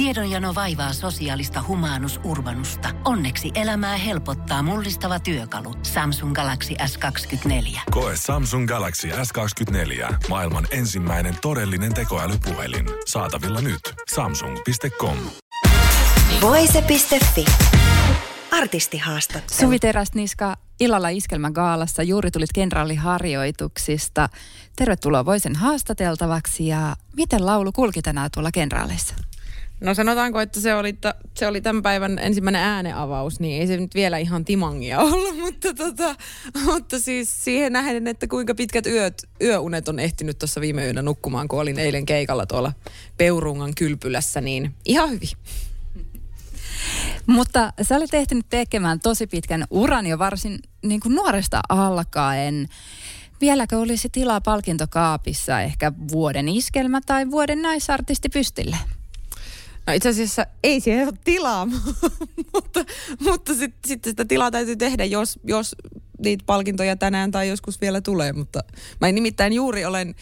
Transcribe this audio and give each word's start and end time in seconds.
Tiedonjano 0.00 0.54
vaivaa 0.54 0.92
sosiaalista 0.92 1.64
humanus 1.68 2.20
urbanusta. 2.24 2.88
Onneksi 3.04 3.50
elämää 3.54 3.96
helpottaa 3.96 4.62
mullistava 4.62 5.18
työkalu. 5.18 5.74
Samsung 5.82 6.34
Galaxy 6.34 6.74
S24. 6.74 7.80
Koe 7.90 8.12
Samsung 8.16 8.68
Galaxy 8.68 9.08
S24. 9.08 10.14
Maailman 10.28 10.66
ensimmäinen 10.70 11.36
todellinen 11.42 11.94
tekoälypuhelin. 11.94 12.86
Saatavilla 13.06 13.60
nyt. 13.60 13.80
Samsung.com. 14.14 15.16
Voise.fi. 16.40 17.44
Artistihaastattelu. 18.50 19.60
Suvi 19.60 19.78
Teräsniska, 19.78 20.56
illalla 20.80 21.08
Iskelmägaalassa. 21.08 22.02
Juuri 22.02 22.30
tulit 22.30 22.52
kenraaliharjoituksista. 22.54 24.28
Tervetuloa 24.76 25.24
Voisen 25.24 25.56
haastateltavaksi 25.56 26.66
ja 26.66 26.96
miten 27.16 27.46
laulu 27.46 27.72
kulki 27.72 28.02
tänään 28.02 28.30
tuolla 28.34 28.50
kenraaleissa? 28.52 29.14
No 29.80 29.94
sanotaanko, 29.94 30.40
että 30.40 30.60
se 30.60 30.74
oli, 30.74 30.92
ta, 30.92 31.14
se 31.34 31.46
oli 31.46 31.60
tämän 31.60 31.82
päivän 31.82 32.18
ensimmäinen 32.18 32.62
ääneavaus, 32.62 33.40
niin 33.40 33.60
ei 33.60 33.66
se 33.66 33.76
nyt 33.76 33.94
vielä 33.94 34.18
ihan 34.18 34.44
timangia 34.44 35.00
ollut, 35.12 35.38
mutta, 35.38 35.74
tota, 35.74 36.16
mutta 36.64 36.98
siis 36.98 37.44
siihen 37.44 37.72
nähden, 37.72 38.06
että 38.06 38.26
kuinka 38.26 38.54
pitkät 38.54 38.86
yöt, 38.86 39.28
yöunet 39.42 39.88
on 39.88 39.98
ehtinyt 39.98 40.38
tuossa 40.38 40.60
viime 40.60 40.84
yönä 40.84 41.02
nukkumaan, 41.02 41.48
kun 41.48 41.60
olin 41.60 41.78
eilen 41.78 42.06
keikalla 42.06 42.46
tuolla 42.46 42.72
Peurungan 43.16 43.74
kylpylässä, 43.74 44.40
niin 44.40 44.74
ihan 44.84 45.10
hyvin. 45.10 45.28
Mutta 47.26 47.72
sä 47.82 47.96
olet 47.96 48.14
ehtinyt 48.14 48.46
tekemään 48.50 49.00
tosi 49.00 49.26
pitkän 49.26 49.64
uran 49.70 50.06
jo 50.06 50.18
varsin 50.18 50.58
niin 50.82 51.00
kuin 51.00 51.14
nuoresta 51.14 51.60
alkaen. 51.68 52.68
Vieläkö 53.40 53.78
olisi 53.78 54.08
tilaa 54.08 54.40
palkintokaapissa 54.40 55.60
ehkä 55.60 55.92
vuoden 56.12 56.48
iskelmä 56.48 57.00
tai 57.06 57.30
vuoden 57.30 57.62
naisartisti 57.62 58.28
pystille? 58.28 58.76
No 59.86 59.92
itse 59.92 60.08
asiassa 60.08 60.46
ei 60.62 60.80
siellä 60.80 61.08
ole 61.08 61.18
tilaa, 61.24 61.66
mutta, 62.54 62.84
mutta 63.20 63.54
sitten 63.54 63.88
sit 63.88 64.04
sitä 64.04 64.24
tilaa 64.24 64.50
täytyy 64.50 64.76
tehdä, 64.76 65.04
jos, 65.04 65.38
jos 65.44 65.76
niitä 66.24 66.44
palkintoja 66.46 66.96
tänään 66.96 67.30
tai 67.30 67.48
joskus 67.48 67.80
vielä 67.80 68.00
tulee. 68.00 68.32
Mutta 68.32 68.60
mä 69.00 69.12
nimittäin 69.12 69.52
juuri 69.52 69.84
olen 69.84 70.14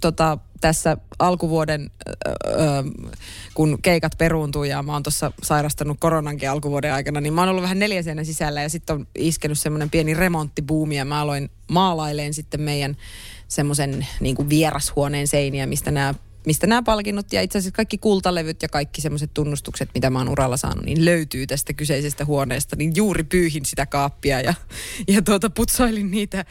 tota, 0.00 0.38
tässä 0.60 0.96
alkuvuoden, 1.18 1.90
öö, 2.08 2.82
kun 3.54 3.78
keikat 3.82 4.12
peruuntuu 4.18 4.64
ja 4.64 4.82
mä 4.82 4.92
oon 4.92 5.02
tuossa 5.02 5.32
sairastanut 5.42 5.96
koronankin 6.00 6.50
alkuvuoden 6.50 6.92
aikana, 6.92 7.20
niin 7.20 7.34
mä 7.34 7.40
oon 7.40 7.48
ollut 7.48 7.62
vähän 7.62 7.78
neljäsenä 7.78 8.24
sisällä 8.24 8.62
ja 8.62 8.68
sitten 8.68 8.96
on 8.96 9.06
iskenyt 9.18 9.58
semmoinen 9.58 9.90
pieni 9.90 10.14
remonttibuumi 10.14 10.96
ja 10.96 11.04
mä 11.04 11.20
aloin 11.20 11.50
maalaileen 11.70 12.34
sitten 12.34 12.60
meidän 12.60 12.96
semmoisen 13.48 14.06
niin 14.20 14.48
vierashuoneen 14.48 15.28
seiniä, 15.28 15.66
mistä 15.66 15.90
nämä 15.90 16.14
mistä 16.46 16.66
nämä 16.66 16.82
palkinnot 16.82 17.32
ja 17.32 17.42
itse 17.42 17.58
asiassa 17.58 17.76
kaikki 17.76 17.98
kultalevyt 17.98 18.62
ja 18.62 18.68
kaikki 18.68 19.00
semmoiset 19.00 19.30
tunnustukset, 19.34 19.90
mitä 19.94 20.10
mä 20.10 20.18
oon 20.18 20.28
uralla 20.28 20.56
saanut, 20.56 20.84
niin 20.84 21.04
löytyy 21.04 21.46
tästä 21.46 21.72
kyseisestä 21.72 22.24
huoneesta. 22.24 22.76
Niin 22.76 22.92
juuri 22.96 23.24
pyyhin 23.24 23.64
sitä 23.64 23.86
kaappia 23.86 24.40
ja, 24.40 24.54
ja 25.08 25.22
tuota, 25.22 25.50
putsailin 25.50 26.10
niitä 26.10 26.44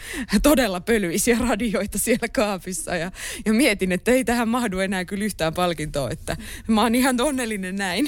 todella 0.44 0.82
pölyisiä 0.82 1.38
radioita 1.40 2.00
siellä 2.00 2.28
kaapissa 2.28 2.96
ja, 2.96 3.12
ja 3.46 3.54
mietin, 3.54 3.92
että 3.92 4.12
ei 4.12 4.26
tähän 4.26 4.50
mahdu 4.50 4.80
enää 4.80 5.06
kyllä 5.06 5.26
yhtään 5.26 5.54
palkintoa, 5.54 6.10
että 6.10 6.38
mä 6.68 6.82
oon 6.82 6.96
ihan 6.96 7.22
onnellinen 7.22 7.76
näin. 7.76 8.08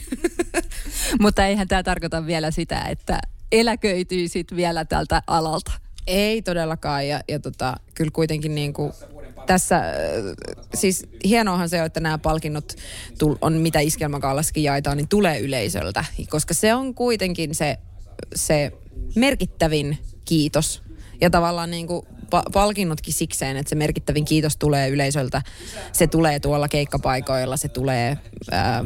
Mutta 1.22 1.46
eihän 1.46 1.68
tämä 1.68 1.84
tarkoita 1.84 2.26
vielä 2.26 2.52
sitä, 2.52 2.82
että 2.82 3.20
eläköityisit 3.52 4.56
vielä 4.56 4.86
tältä 4.86 5.22
alalta. 5.28 5.72
Ei 6.08 6.42
todellakaan 6.42 7.08
ja, 7.08 7.22
ja 7.28 7.40
tota, 7.40 7.78
kyllä 7.96 8.12
kuitenkin 8.14 8.56
niin 8.56 8.74
kuin 8.74 8.94
tässä, 9.48 9.78
äh, 9.78 9.94
siis 10.74 11.06
hienoahan 11.24 11.70
se, 11.70 11.84
että 11.84 12.00
nämä 12.00 12.18
palkinnot 12.18 12.74
on, 13.42 13.54
mitä 13.54 13.80
iskelmäkaalassakin 13.80 14.64
jaetaan, 14.64 14.98
niin 14.98 15.08
tulee 15.08 15.40
yleisöltä. 15.40 16.06
Koska 16.30 16.54
se 16.54 16.74
on 16.74 16.96
kuitenkin 16.96 17.56
se, 17.56 17.78
se 18.36 18.72
merkittävin 19.16 19.98
kiitos. 20.26 20.82
Ja 21.22 21.30
tavallaan 21.30 21.72
niin 21.72 21.88
kuin 21.88 22.06
pa- 22.36 22.52
palkinnotkin 22.54 23.14
sikseen, 23.14 23.58
että 23.58 23.70
se 23.70 23.76
merkittävin 23.76 24.26
kiitos 24.26 24.58
tulee 24.58 24.90
yleisöltä. 24.90 25.42
Se 25.92 26.08
tulee 26.08 26.40
tuolla 26.40 26.68
keikkapaikoilla, 26.68 27.58
se 27.58 27.68
tulee 27.68 28.18
ää, 28.52 28.84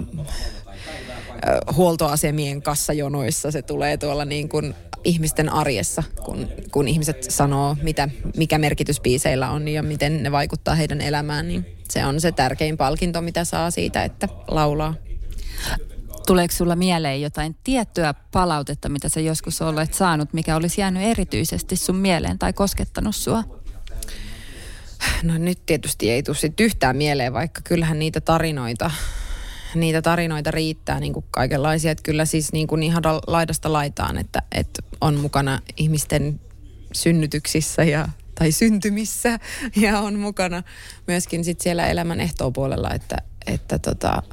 huoltoasemien 1.76 2.62
kassajonoissa, 2.62 3.52
se 3.52 3.62
tulee 3.62 3.98
tuolla 3.98 4.26
niin 4.26 4.50
kuin 4.50 4.76
ihmisten 5.04 5.50
arjessa, 5.50 6.04
kun, 6.26 6.48
kun 6.72 6.88
ihmiset 6.88 7.24
sanoo, 7.24 7.78
mitä, 7.82 8.10
mikä 8.38 8.58
merkitys 8.58 9.02
biiseillä 9.02 9.50
on 9.50 9.68
ja 9.68 9.84
miten 9.84 10.24
ne 10.24 10.32
vaikuttaa 10.32 10.76
heidän 10.76 11.02
elämään, 11.02 11.48
niin 11.48 11.66
se 11.90 12.06
on 12.06 12.22
se 12.22 12.32
tärkein 12.32 12.78
palkinto, 12.78 13.22
mitä 13.22 13.46
saa 13.46 13.72
siitä, 13.72 14.04
että 14.04 14.28
laulaa. 14.48 14.94
Tuleeko 16.28 16.54
sulla 16.54 16.76
mieleen 16.76 17.22
jotain 17.22 17.56
tiettyä 17.64 18.14
palautetta, 18.32 18.90
mitä 18.90 19.10
sä 19.10 19.20
joskus 19.20 19.62
olet 19.62 19.94
saanut, 19.94 20.34
mikä 20.34 20.56
olisi 20.56 20.82
jäänyt 20.82 21.04
erityisesti 21.04 21.76
sun 21.76 21.96
mieleen 21.96 22.40
tai 22.40 22.54
koskettanut 22.54 23.16
sua? 23.16 23.44
No 25.24 25.38
nyt 25.38 25.66
tietysti 25.66 26.12
ei 26.12 26.24
tule 26.24 26.54
yhtään 26.60 26.98
mieleen, 26.98 27.34
vaikka 27.34 27.62
kyllähän 27.64 28.00
niitä 28.00 28.22
tarinoita 28.22 28.92
niitä 29.76 30.02
tarinoita 30.02 30.52
riittää 30.52 31.00
niin 31.00 31.14
kuin 31.14 31.26
kaikenlaisia. 31.32 31.92
Että 31.92 32.04
kyllä 32.04 32.26
siis 32.26 32.54
niin 32.54 32.68
kuin 32.68 32.84
ihan 32.84 33.04
laidasta 33.28 33.74
laitaan, 33.74 34.18
että, 34.18 34.42
että 34.52 34.84
on 35.02 35.20
mukana 35.20 35.60
ihmisten 35.78 36.40
synnytyksissä 36.94 37.84
ja 37.84 38.08
tai 38.36 38.52
syntymissä 38.52 39.40
ja 39.82 40.00
on 40.00 40.20
mukana 40.20 40.64
myöskin 41.08 41.44
sit 41.44 41.62
siellä 41.62 41.88
elämän 41.88 42.20
ehtoopuolella, 42.20 42.94
että, 42.94 43.18
että 43.48 43.80
tota, 43.80 44.24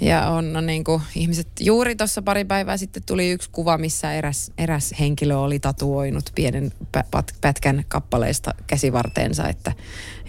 ja 0.00 0.28
on 0.28 0.52
no 0.52 0.60
niin 0.60 0.84
kuin 0.84 1.02
ihmiset, 1.14 1.48
juuri 1.60 1.96
tuossa 1.96 2.22
pari 2.22 2.44
päivää 2.44 2.76
sitten 2.76 3.02
tuli 3.06 3.30
yksi 3.30 3.50
kuva, 3.50 3.78
missä 3.78 4.12
eräs, 4.12 4.52
eräs 4.58 4.94
henkilö 5.00 5.36
oli 5.36 5.58
tatuoinut 5.58 6.32
pienen 6.34 6.72
pätkän 7.40 7.84
kappaleesta 7.88 8.54
käsivarteensa, 8.66 9.48
että, 9.48 9.72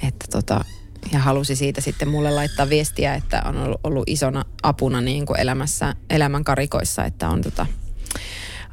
että 0.04 0.26
tota, 0.32 0.66
ja 1.12 1.20
halusi 1.20 1.56
siitä 1.56 1.82
sitten 1.82 2.08
mulle 2.08 2.32
laittaa 2.32 2.70
viestiä, 2.70 3.16
että 3.16 3.42
on 3.46 3.58
ollut, 3.58 3.80
ollut 3.84 4.04
isona 4.08 4.46
apuna 4.64 5.02
niin 5.02 5.26
kuin 5.26 5.40
elämässä, 5.40 5.96
elämän 6.10 6.44
karikoissa, 6.44 7.06
että 7.06 7.30
on, 7.30 7.42
tota, 7.42 7.66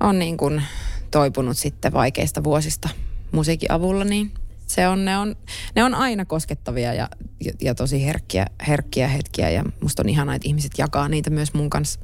on 0.00 0.18
niin 0.18 0.36
kuin 0.36 0.62
toipunut 1.10 1.56
sitten 1.56 1.92
vaikeista 1.92 2.44
vuosista 2.44 2.88
musiikin 3.32 3.72
avulla, 3.72 4.04
niin 4.04 4.32
se 4.66 4.88
on, 4.88 5.04
ne, 5.04 5.18
on, 5.18 5.36
ne 5.74 5.84
on 5.84 5.94
aina 5.94 6.24
koskettavia 6.24 6.94
ja, 6.94 7.08
ja, 7.44 7.52
ja 7.60 7.74
tosi 7.74 8.06
herkkiä, 8.06 8.46
herkkiä 8.68 9.08
hetkiä 9.08 9.50
ja 9.50 9.64
musta 9.80 10.02
on 10.02 10.08
ihanaa, 10.08 10.34
että 10.34 10.48
ihmiset 10.48 10.72
jakaa 10.78 11.08
niitä 11.08 11.30
myös 11.30 11.54
mun 11.54 11.70
kanssa. 11.70 12.00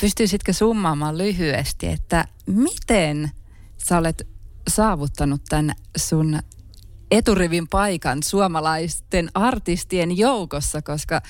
Pystyisitkö 0.00 0.52
summaamaan 0.52 1.18
lyhyesti, 1.18 1.86
että 1.86 2.24
miten 2.46 3.30
sä 3.78 3.98
olet 3.98 4.28
saavuttanut 4.68 5.42
tämän 5.48 5.74
sun 5.96 6.38
eturivin 7.10 7.68
paikan 7.68 8.22
suomalaisten 8.22 9.28
artistien 9.34 10.18
joukossa, 10.18 10.82
koska 10.82 11.20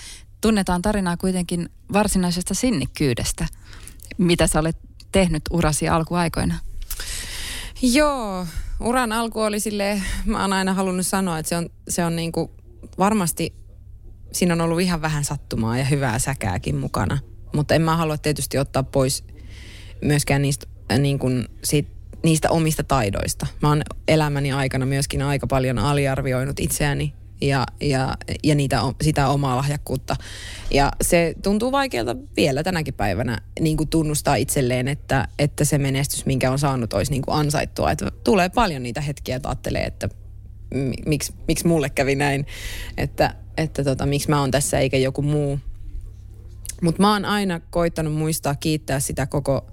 tunnetaan 0.40 0.82
tarinaa 0.82 1.16
kuitenkin 1.16 1.68
varsinaisesta 1.92 2.54
sinnikkyydestä. 2.54 3.46
Mitä 4.18 4.46
sä 4.46 4.60
olet 4.60 4.76
tehnyt 5.12 5.42
urasi 5.50 5.88
alkuaikoina? 5.88 6.54
Joo, 7.82 8.46
uran 8.80 9.12
alku 9.12 9.40
oli 9.40 9.60
sille, 9.60 10.02
mä 10.24 10.42
oon 10.42 10.52
aina 10.52 10.74
halunnut 10.74 11.06
sanoa, 11.06 11.38
että 11.38 11.48
se 11.48 11.56
on, 11.56 11.70
se 11.88 12.04
on 12.04 12.16
niin 12.16 12.32
kuin 12.32 12.50
varmasti, 12.98 13.54
siinä 14.32 14.54
on 14.54 14.60
ollut 14.60 14.80
ihan 14.80 15.02
vähän 15.02 15.24
sattumaa 15.24 15.78
ja 15.78 15.84
hyvää 15.84 16.18
säkääkin 16.18 16.76
mukana. 16.76 17.18
Mutta 17.54 17.74
en 17.74 17.82
mä 17.82 17.96
halua 17.96 18.18
tietysti 18.18 18.58
ottaa 18.58 18.82
pois 18.82 19.24
myöskään 20.02 20.42
niistä 20.42 20.66
niin 20.98 21.18
kuin 21.18 21.48
siitä 21.64 21.95
niistä 22.22 22.50
omista 22.50 22.84
taidoista. 22.84 23.46
Mä 23.62 23.68
oon 23.68 23.82
elämäni 24.08 24.52
aikana 24.52 24.86
myöskin 24.86 25.22
aika 25.22 25.46
paljon 25.46 25.78
aliarvioinut 25.78 26.60
itseäni 26.60 27.14
ja, 27.40 27.66
ja, 27.80 28.16
ja 28.44 28.54
niitä, 28.54 28.80
sitä 29.02 29.28
omaa 29.28 29.56
lahjakkuutta. 29.56 30.16
Ja 30.70 30.92
se 31.02 31.34
tuntuu 31.42 31.72
vaikealta 31.72 32.16
vielä 32.36 32.62
tänäkin 32.62 32.94
päivänä 32.94 33.38
niin 33.60 33.76
kuin 33.76 33.88
tunnustaa 33.88 34.34
itselleen, 34.34 34.88
että, 34.88 35.28
että 35.38 35.64
se 35.64 35.78
menestys, 35.78 36.26
minkä 36.26 36.50
on 36.50 36.58
saanut, 36.58 36.92
olisi 36.92 37.12
niin 37.12 37.22
kuin 37.22 37.38
ansaittua. 37.38 37.90
Että 37.90 38.12
tulee 38.24 38.48
paljon 38.48 38.82
niitä 38.82 39.00
hetkiä, 39.00 39.36
että 39.36 39.48
ajattelee, 39.48 39.84
että 39.84 40.08
miksi, 41.06 41.34
miksi 41.48 41.66
mulle 41.66 41.90
kävi 41.90 42.14
näin, 42.14 42.46
että, 42.96 43.34
että 43.56 43.84
tota, 43.84 44.06
miksi 44.06 44.28
mä 44.28 44.40
oon 44.40 44.50
tässä 44.50 44.78
eikä 44.78 44.96
joku 44.96 45.22
muu. 45.22 45.58
Mutta 46.82 47.02
mä 47.02 47.12
oon 47.12 47.24
aina 47.24 47.60
koittanut 47.60 48.14
muistaa 48.14 48.54
kiittää 48.54 49.00
sitä 49.00 49.26
koko 49.26 49.66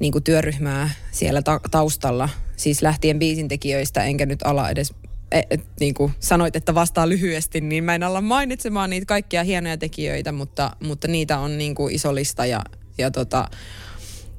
niin 0.00 0.12
kuin 0.12 0.24
työryhmää 0.24 0.90
siellä 1.10 1.42
ta- 1.42 1.60
taustalla, 1.70 2.28
siis 2.56 2.82
lähtien 2.82 3.18
biisintekijöistä, 3.18 4.04
enkä 4.04 4.26
nyt 4.26 4.42
ala 4.42 4.70
edes 4.70 4.94
et, 5.32 5.46
et, 5.50 5.64
niin 5.80 5.94
kuin 5.94 6.12
sanoit, 6.20 6.56
että 6.56 6.74
vastaa 6.74 7.08
lyhyesti, 7.08 7.60
niin 7.60 7.84
mä 7.84 7.94
en 7.94 8.02
alla 8.02 8.20
mainitsemaan 8.20 8.90
niitä 8.90 9.06
kaikkia 9.06 9.44
hienoja 9.44 9.78
tekijöitä, 9.78 10.32
mutta, 10.32 10.76
mutta 10.84 11.08
niitä 11.08 11.38
on 11.38 11.58
niin 11.58 11.74
kuin 11.74 11.94
iso 11.94 12.14
lista 12.14 12.46
ja, 12.46 12.64
ja, 12.98 13.10
tota, 13.10 13.48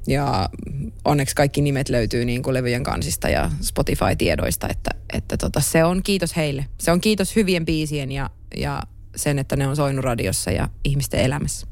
ja 0.08 0.50
onneksi 1.06 1.36
kaikki 1.36 1.62
nimet 1.62 1.90
löytyy 1.90 2.26
niin 2.26 2.44
kuin 2.44 2.54
levyjen 2.54 2.84
kansista 2.84 3.30
ja 3.30 3.52
Spotify-tiedoista, 3.62 4.68
että, 4.70 4.92
että 5.14 5.38
tota, 5.38 5.62
se 5.62 5.84
on 5.84 6.04
kiitos 6.04 6.36
heille. 6.36 6.66
Se 6.80 6.92
on 6.92 7.02
kiitos 7.02 7.36
hyvien 7.36 7.66
biisien 7.66 8.12
ja, 8.12 8.30
ja 8.58 8.82
sen, 9.16 9.40
että 9.40 9.56
ne 9.56 9.68
on 9.68 9.76
soinut 9.76 10.06
radiossa 10.06 10.52
ja 10.52 10.70
ihmisten 10.84 11.20
elämässä. 11.20 11.68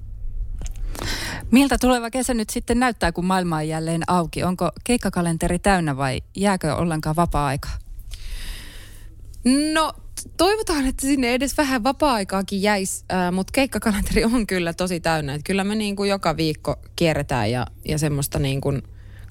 Miltä 1.52 1.78
tuleva 1.78 2.10
kesä 2.10 2.34
nyt 2.34 2.50
sitten 2.50 2.80
näyttää, 2.80 3.12
kun 3.12 3.26
maailma 3.26 3.56
on 3.56 3.68
jälleen 3.68 4.02
auki? 4.08 4.44
Onko 4.44 4.72
keikkakalenteri 4.84 5.60
täynnä 5.60 5.98
vai 5.98 6.22
jääkö 6.36 6.76
ollenkaan 6.76 7.16
vapaa-aikaa? 7.16 7.78
No 9.74 9.94
toivotaan, 10.38 10.86
että 10.86 11.08
sinne 11.08 11.34
edes 11.34 11.58
vähän 11.58 11.84
vapaa-aikaakin 11.84 12.62
jäisi, 12.62 13.06
äh, 13.14 13.32
mutta 13.32 13.52
keikkakalenteri 13.52 14.24
on 14.24 14.48
kyllä 14.48 14.74
tosi 14.74 15.00
täynnä. 15.00 15.34
Et 15.34 15.42
kyllä 15.46 15.64
me 15.64 15.76
niin 15.76 15.96
kuin 15.96 16.10
joka 16.10 16.38
viikko 16.38 16.76
kierretään 16.96 17.52
ja, 17.52 17.68
ja 17.88 17.98
semmoista 17.98 18.40
niin 18.40 18.62
kuin 18.62 18.82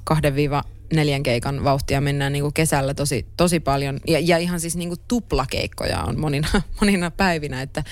kahden 0.05 0.35
viiva 0.35 0.65
neljän 0.93 1.23
keikan 1.23 1.65
vauhtia 1.65 2.01
mennään 2.01 2.33
niin 2.33 2.43
kuin 2.43 2.55
kesällä 2.55 2.95
tosi, 2.95 3.27
tosi 3.37 3.61
paljon. 3.61 4.01
Ja, 4.09 4.21
ja 4.21 4.39
ihan 4.39 4.61
siis 4.61 4.77
niin 4.77 4.89
kuin 4.89 5.01
tuplakeikkoja 5.09 6.03
on 6.03 6.21
monina, 6.21 6.49
monina 6.81 7.11
päivinä, 7.11 7.63
että, 7.63 7.85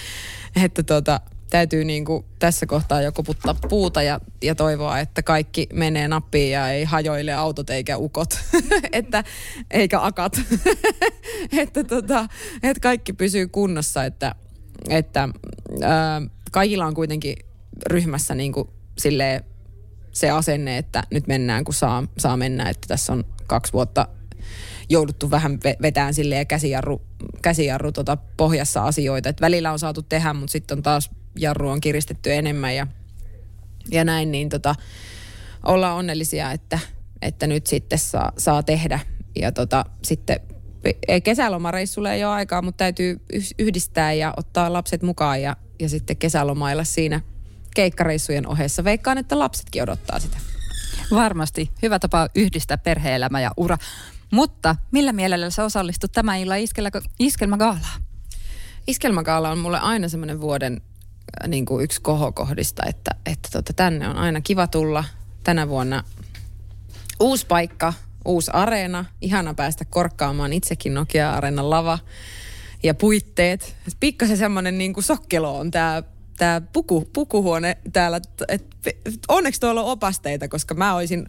että 0.65 0.83
tota, 0.83 1.21
täytyy 1.53 1.85
niin 1.85 2.05
kuin 2.05 2.25
tässä 2.39 2.67
kohtaa 2.67 3.03
jo 3.03 3.13
koputtaa 3.13 3.55
puuta 3.69 4.03
ja, 4.03 4.21
ja 4.43 4.55
toivoa, 4.55 4.99
että 4.99 5.23
kaikki 5.23 5.67
menee 5.73 6.09
nappiin 6.09 6.53
ja 6.53 6.71
ei 6.71 6.85
hajoile 6.85 7.33
autot 7.33 7.71
eikä 7.71 7.99
ukot, 7.99 8.39
että, 8.93 9.25
eikä 9.71 10.01
akat, 10.01 10.41
että, 11.63 11.85
tota, 11.85 12.29
että 12.63 12.81
kaikki 12.81 13.13
pysyy 13.13 13.49
kunnossa, 13.49 14.05
että, 14.05 14.35
että 14.89 15.29
ää, 15.83 16.23
kaikilla 16.53 16.87
on 16.87 16.95
kuitenkin 16.95 17.37
ryhmässä 17.87 18.35
niin 18.35 18.53
kuin 18.53 18.69
silleen 18.99 19.45
se 20.13 20.31
asenne, 20.31 20.79
että 20.79 21.03
nyt 21.11 21.27
mennään 21.27 21.65
kun 21.65 21.75
saa, 21.75 22.05
saa 22.19 22.37
mennä, 22.37 22.69
että 22.69 22.89
tässä 22.89 23.13
on 23.13 23.25
kaksi 23.47 23.73
vuotta 23.73 24.09
jouduttu 24.89 25.31
vähän 25.31 25.59
vetään 25.83 26.15
silleen 26.15 26.47
käsijarru, 26.47 27.03
käsijarru 27.43 27.93
tota 27.93 28.17
pohjassa 28.37 28.85
asioita. 28.85 29.29
Et 29.29 29.41
välillä 29.41 29.73
on 29.73 29.79
saatu 29.79 30.03
tehdä, 30.03 30.33
mutta 30.33 30.53
sitten 30.53 30.79
on 30.79 30.83
taas 30.83 31.11
jarru 31.37 31.69
on 31.69 31.81
kiristetty 31.81 32.33
enemmän 32.33 32.77
ja, 32.77 32.87
ja 33.91 34.05
näin, 34.05 34.33
niin 34.33 34.49
tota, 34.49 34.75
ollaan 35.67 35.97
onnellisia, 35.97 36.53
että, 36.53 36.79
että 37.23 37.47
nyt 37.47 37.67
sitten 37.67 37.99
saa, 37.99 38.33
saa 38.39 38.63
tehdä. 38.63 39.01
Ja 39.37 39.53
tota, 39.53 39.85
sitten 40.03 40.41
kesälomareissulle 41.25 42.15
ei 42.15 42.25
ole 42.25 42.33
aikaa, 42.33 42.63
mutta 42.63 42.79
täytyy 42.79 43.21
yhdistää 43.59 44.13
ja 44.13 44.35
ottaa 44.37 44.73
lapset 44.73 45.03
mukaan 45.03 45.43
ja, 45.43 45.57
ja 45.81 45.89
sitten 45.89 46.17
kesälomailla 46.17 46.85
siinä 46.85 47.21
keikkareissujen 47.75 48.49
ohessa. 48.49 48.85
Veikkaan, 48.85 49.19
että 49.19 49.39
lapsetkin 49.39 49.83
odottaa 49.83 50.19
sitä. 50.19 50.39
Varmasti. 51.11 51.71
Hyvä 51.83 51.99
tapa 51.99 52.29
yhdistää 52.35 52.79
perhe-elämä 52.79 53.41
ja 53.41 53.51
ura. 53.57 53.79
Mutta 54.33 54.77
millä 54.91 55.13
mielellä 55.13 55.51
sä 55.51 55.65
osallistut 55.65 56.13
tämän 56.13 56.39
illan 56.39 56.59
iskelmägaalaan? 57.19 58.03
Iskelmägaala 58.87 59.51
on 59.51 59.59
mulle 59.59 59.79
aina 59.79 60.09
semmoinen 60.09 60.41
vuoden 60.41 60.81
niin 61.49 61.65
kuin 61.65 61.85
yksi 61.85 62.01
kohokohdista, 62.01 62.83
että, 62.87 63.11
että 63.27 63.49
tota, 63.53 63.73
tänne 63.73 64.09
on 64.09 64.17
aina 64.17 64.41
kiva 64.41 64.67
tulla. 64.67 65.05
Tänä 65.45 65.69
vuonna 65.69 66.05
uusi 67.21 67.47
paikka, 67.47 67.93
uusi 68.25 68.51
areena. 68.55 69.05
Ihana 69.21 69.55
päästä 69.55 69.85
korkkaamaan 69.85 70.53
itsekin 70.53 70.95
Nokia-areenan 70.95 71.71
lava 71.71 71.99
ja 72.83 72.95
puitteet. 72.95 73.77
Pikkasen 74.01 74.37
semmoinen 74.37 74.79
niin 74.79 74.95
kuin 74.95 75.05
sokkelo 75.05 75.59
on 75.59 75.71
tämä 75.71 76.03
tämä 76.37 76.63
puku, 76.73 77.09
pukuhuone 77.13 77.79
täällä, 77.93 78.21
et, 78.49 78.65
onneksi 79.29 79.61
tuolla 79.61 79.83
on 79.83 79.91
opasteita, 79.91 80.49
koska 80.49 80.75
mä 80.75 80.95
olisin 80.95 81.27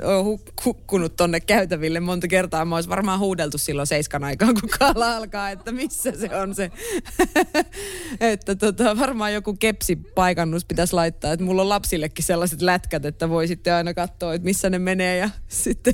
hukkunut 0.65 1.15
tonne 1.15 1.39
käytäville 1.39 1.99
monta 1.99 2.27
kertaa. 2.27 2.65
Mä 2.65 2.75
olisin 2.75 2.89
varmaan 2.89 3.19
huudeltu 3.19 3.57
silloin 3.57 3.87
seiskan 3.87 4.23
aikaan, 4.23 4.53
kun 4.53 4.69
kaala 4.79 5.15
alkaa, 5.15 5.49
että 5.49 5.71
missä 5.71 6.11
se 6.11 6.35
on 6.35 6.55
se. 6.55 6.71
että 8.33 8.55
tota, 8.55 8.97
varmaan 8.97 9.33
joku 9.33 9.53
kepsipaikannus 9.53 10.65
pitäisi 10.65 10.93
laittaa, 10.93 11.31
että 11.31 11.45
mulla 11.45 11.61
on 11.61 11.69
lapsillekin 11.69 12.25
sellaiset 12.25 12.61
lätkät, 12.61 13.05
että 13.05 13.29
voi 13.29 13.47
sitten 13.47 13.73
aina 13.73 13.93
katsoa, 13.93 14.33
että 14.33 14.45
missä 14.45 14.69
ne 14.69 14.79
menee. 14.79 15.17
Ja, 15.17 15.29
sitten, 15.47 15.93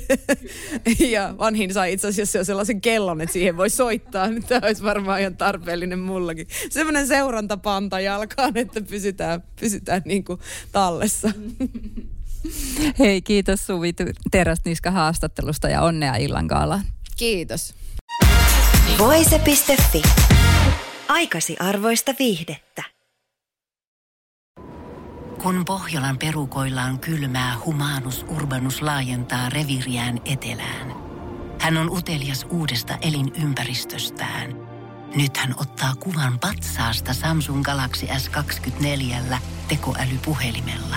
ja 1.14 1.34
vanhin 1.38 1.74
sai 1.74 1.92
itse 1.92 2.08
asiassa 2.08 2.38
jo 2.38 2.44
sellaisen 2.44 2.80
kellon, 2.80 3.20
että 3.20 3.32
siihen 3.32 3.56
voi 3.56 3.70
soittaa. 3.70 4.28
Niin 4.28 4.44
tämä 4.44 4.66
olisi 4.66 4.82
varmaan 4.82 5.20
ihan 5.20 5.36
tarpeellinen 5.36 5.98
mullakin. 5.98 6.46
Semmoinen 6.70 7.06
seurantapanta 7.06 8.00
jalkaan, 8.00 8.56
että 8.56 8.80
pysytään, 8.80 9.42
pysytään 9.60 10.02
niin 10.04 10.24
kuin 10.24 10.40
tallessa. 10.72 11.30
Hei, 12.98 13.22
kiitos 13.22 13.66
Suvi 13.66 13.92
Teräsniska 14.30 14.90
haastattelusta 14.90 15.68
ja 15.68 15.82
onnea 15.82 16.16
illan 16.16 16.46
gaalaan. 16.46 16.84
Kiitos. 17.16 17.74
Voise.fi. 18.98 20.02
Aikasi 21.08 21.56
arvoista 21.60 22.14
viihdettä. 22.18 22.82
Kun 25.42 25.64
Pohjolan 25.64 26.18
perukoillaan 26.18 26.98
kylmää, 26.98 27.54
humanus 27.64 28.24
urbanus 28.28 28.82
laajentaa 28.82 29.48
reviriään 29.48 30.20
etelään. 30.24 30.94
Hän 31.60 31.76
on 31.76 31.90
utelias 31.90 32.46
uudesta 32.50 32.98
elinympäristöstään– 33.02 34.56
nyt 35.16 35.36
hän 35.36 35.54
ottaa 35.60 35.94
kuvan 35.94 36.38
patsaasta 36.38 37.14
Samsung 37.14 37.62
Galaxy 37.62 38.06
S24 38.06 39.36
tekoälypuhelimella. 39.68 40.96